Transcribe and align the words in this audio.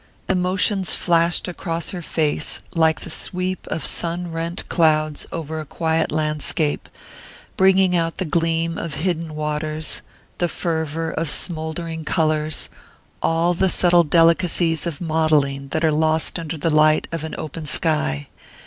Emotions 0.27 0.95
flashed 0.95 1.47
across 1.47 1.91
her 1.91 2.01
face 2.01 2.61
like 2.73 3.01
the 3.01 3.09
sweep 3.11 3.67
of 3.67 3.85
sun 3.85 4.31
rent 4.31 4.67
clouds 4.67 5.27
over 5.31 5.59
a 5.59 5.63
quiet 5.65 6.11
landscape, 6.11 6.89
bringing 7.55 7.95
out 7.95 8.17
the 8.17 8.25
gleam 8.25 8.79
of 8.79 8.95
hidden 8.95 9.35
waters, 9.35 10.01
the 10.39 10.47
fervour 10.49 11.11
of 11.11 11.29
smouldering 11.29 12.03
colours, 12.03 12.67
all 13.21 13.53
the 13.53 13.69
subtle 13.69 14.03
delicacies 14.03 14.87
of 14.87 15.01
modelling 15.01 15.67
that 15.67 15.85
are 15.85 15.91
lost 15.91 16.39
under 16.39 16.57
the 16.57 16.71
light 16.71 17.07
of 17.11 17.23
an 17.23 17.35
open 17.37 17.67
sky. 17.67 18.27